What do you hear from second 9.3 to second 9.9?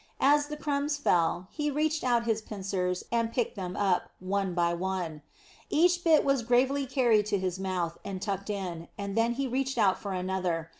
he reached